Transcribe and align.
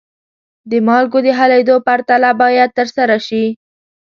د 0.69 0.71
مالګو 0.87 1.19
د 1.23 1.27
حلیدو 1.39 1.75
پرتله 1.87 2.29
باید 2.41 2.69
ترسره 2.77 3.17
شي. 3.27 3.45